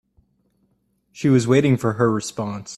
[1.11, 2.69] She was waiting for her response.